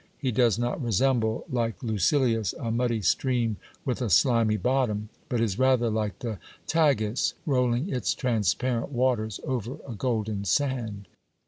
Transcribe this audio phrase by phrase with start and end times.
[0.17, 6.17] He does not resemble, like Luciliu^ stream with a slimy bottom; but is rather like
[6.17, 8.41] the Tagus, rolling its tra.
[8.89, 11.07] waters over a golden sand.